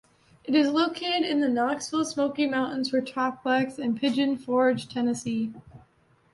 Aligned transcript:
It 0.45 0.55
is 0.55 0.71
located 0.71 1.25
in 1.25 1.41
the 1.41 1.47
Knoxville-Smoky 1.47 2.47
Mountains 2.47 2.89
metroplex 2.89 3.77
in 3.77 3.93
Pigeon 3.93 4.35
Forge, 4.35 4.87
Tennessee. 4.89 5.53